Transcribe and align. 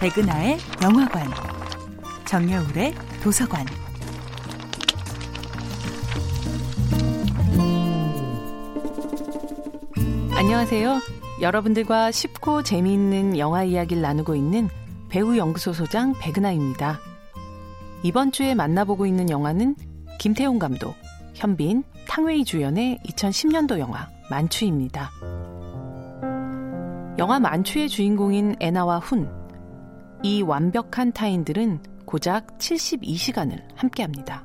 백은하의 0.00 0.56
영화관, 0.82 1.26
정여울의 2.24 2.94
도서관. 3.22 3.66
안녕하세요. 10.34 11.00
여러분들과 11.42 12.12
쉽고 12.12 12.62
재미있는 12.62 13.36
영화 13.36 13.62
이야기를 13.62 14.00
나누고 14.00 14.34
있는 14.34 14.70
배우 15.10 15.36
연구소 15.36 15.74
소장 15.74 16.14
백은하입니다. 16.18 16.98
이번 18.02 18.32
주에 18.32 18.54
만나보고 18.54 19.04
있는 19.04 19.28
영화는 19.28 19.76
김태용 20.18 20.58
감독, 20.58 20.94
현빈, 21.34 21.84
탕웨이 22.08 22.46
주연의 22.46 23.00
2010년도 23.04 23.78
영화 23.78 24.08
만추입니다. 24.30 25.10
영화 27.18 27.38
만추의 27.38 27.90
주인공인 27.90 28.56
애나와 28.60 28.98
훈, 28.98 29.39
이 30.22 30.42
완벽한 30.42 31.12
타인들은 31.12 31.82
고작 32.04 32.58
72시간을 32.58 33.62
함께합니다. 33.74 34.44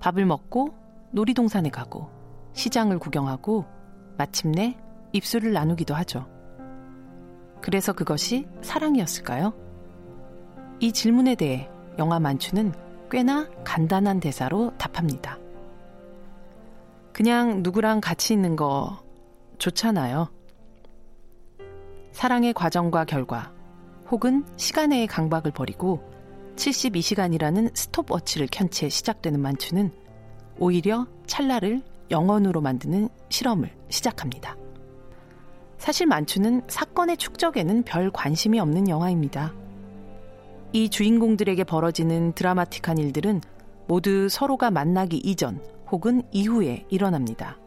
밥을 0.00 0.26
먹고 0.26 0.74
놀이동산에 1.12 1.70
가고 1.70 2.10
시장을 2.54 2.98
구경하고 2.98 3.66
마침내 4.16 4.76
입술을 5.12 5.52
나누기도 5.52 5.94
하죠. 5.94 6.26
그래서 7.60 7.92
그것이 7.92 8.46
사랑이었을까요? 8.62 9.52
이 10.80 10.92
질문에 10.92 11.36
대해 11.36 11.70
영화 11.98 12.18
만추는 12.18 12.72
꽤나 13.10 13.48
간단한 13.64 14.18
대사로 14.18 14.72
답합니다. 14.76 15.38
그냥 17.12 17.62
누구랑 17.62 18.00
같이 18.00 18.32
있는 18.32 18.56
거 18.56 19.02
좋잖아요. 19.58 20.30
사랑의 22.12 22.52
과정과 22.52 23.04
결과, 23.04 23.52
혹은 24.10 24.44
시간의 24.56 25.06
강박을 25.06 25.52
버리고 25.52 26.00
72시간이라는 26.56 27.76
스톱워치를 27.76 28.48
켠 28.50 28.68
채 28.70 28.88
시작되는 28.88 29.40
만추는 29.40 29.92
오히려 30.58 31.06
찰나를 31.26 31.82
영원으로 32.10 32.60
만드는 32.60 33.08
실험을 33.28 33.70
시작합니다. 33.88 34.56
사실 35.76 36.06
만추는 36.06 36.62
사건의 36.66 37.16
축적에는 37.16 37.84
별 37.84 38.10
관심이 38.10 38.58
없는 38.58 38.88
영화입니다. 38.88 39.54
이 40.72 40.88
주인공들에게 40.88 41.62
벌어지는 41.64 42.32
드라마틱한 42.32 42.98
일들은 42.98 43.40
모두 43.86 44.28
서로가 44.28 44.70
만나기 44.70 45.18
이전 45.18 45.62
혹은 45.90 46.22
이후에 46.32 46.84
일어납니다. 46.90 47.58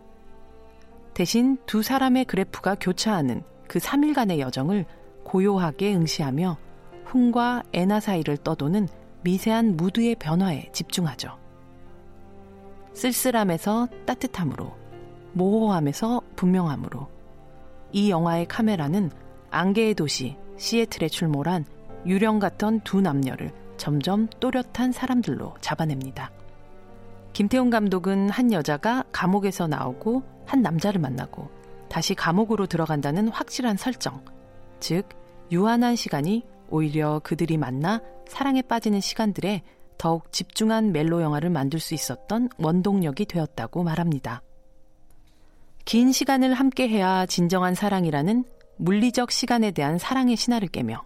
대신 1.13 1.57
두 1.65 1.81
사람의 1.81 2.25
그래프가 2.25 2.75
교차하는 2.79 3.43
그 3.67 3.79
3일간의 3.79 4.39
여정을 4.39 4.85
고요하게 5.23 5.95
응시하며 5.95 6.57
훈과 7.05 7.63
애나 7.73 7.99
사이를 7.99 8.37
떠도는 8.37 8.87
미세한 9.23 9.77
무드의 9.77 10.15
변화에 10.15 10.69
집중하죠. 10.71 11.37
쓸쓸함에서 12.93 13.87
따뜻함으로, 14.05 14.75
모호함에서 15.33 16.21
분명함으로, 16.35 17.07
이 17.91 18.09
영화의 18.09 18.47
카메라는 18.47 19.11
안개의 19.49 19.95
도시 19.95 20.37
시애틀에 20.57 21.09
출몰한 21.09 21.65
유령 22.05 22.39
같던 22.39 22.81
두 22.81 23.01
남녀를 23.01 23.51
점점 23.77 24.27
또렷한 24.39 24.91
사람들로 24.91 25.55
잡아냅니다. 25.59 26.31
김태훈 27.33 27.69
감독은 27.69 28.29
한 28.29 28.51
여자가 28.51 29.03
감옥에서 29.11 29.67
나오고 29.67 30.23
한 30.45 30.61
남자를 30.61 30.99
만나고 31.01 31.49
다시 31.89 32.13
감옥으로 32.13 32.67
들어간다는 32.67 33.29
확실한 33.29 33.77
설정, 33.77 34.23
즉 34.81 35.07
유한한 35.51 35.95
시간이 35.95 36.43
오히려 36.69 37.21
그들이 37.23 37.57
만나 37.57 38.01
사랑에 38.27 38.61
빠지는 38.61 38.99
시간들에 38.99 39.61
더욱 39.97 40.31
집중한 40.33 40.91
멜로 40.91 41.21
영화를 41.21 41.49
만들 41.49 41.79
수 41.79 41.93
있었던 41.93 42.49
원동력이 42.57 43.25
되었다고 43.25 43.83
말합니다. 43.83 44.41
긴 45.85 46.11
시간을 46.11 46.53
함께 46.53 46.89
해야 46.89 47.25
진정한 47.25 47.75
사랑이라는 47.75 48.43
물리적 48.77 49.31
시간에 49.31 49.71
대한 49.71 49.97
사랑의 49.97 50.35
신화를 50.35 50.67
깨며 50.69 51.03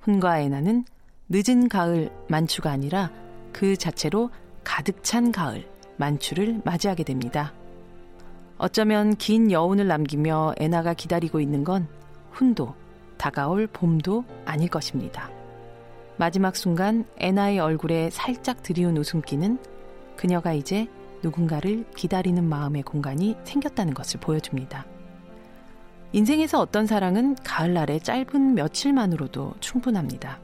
훈과 0.00 0.40
애나는 0.40 0.84
늦은 1.28 1.68
가을 1.68 2.10
만추가 2.28 2.70
아니라 2.70 3.10
그 3.52 3.76
자체로 3.76 4.30
가득 4.62 5.02
찬 5.02 5.32
가을 5.32 5.68
만추를 5.96 6.60
맞이하게 6.64 7.04
됩니다. 7.04 7.52
어쩌면 8.58 9.16
긴 9.16 9.50
여운을 9.50 9.88
남기며 9.88 10.54
애나가 10.58 10.94
기다리고 10.94 11.40
있는 11.40 11.64
건 11.64 11.88
훈도 12.30 12.74
다가올 13.24 13.66
봄도 13.68 14.22
아닐 14.44 14.68
것입니다. 14.68 15.30
마지막 16.18 16.54
순간 16.56 17.06
애나의 17.16 17.58
얼굴에 17.58 18.10
살짝 18.10 18.62
드리운 18.62 18.98
웃음기는 18.98 19.58
그녀가 20.14 20.52
이제 20.52 20.88
누군가를 21.22 21.86
기다리는 21.96 22.44
마음의 22.44 22.82
공간이 22.82 23.34
생겼다는 23.44 23.94
것을 23.94 24.20
보여줍니다. 24.20 24.84
인생에서 26.12 26.60
어떤 26.60 26.86
사랑은 26.86 27.34
가을날의 27.36 28.00
짧은 28.00 28.56
며칠만으로도 28.56 29.54
충분합니다. 29.58 30.38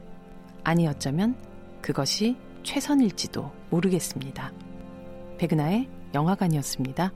아니 0.63 0.87
어쩌면 0.87 1.35
그것이 1.83 2.35
최선일지도 2.63 3.51
모르겠습니다. 3.69 4.51
백은하의 5.37 5.87
영화관이었습니다. 6.15 7.11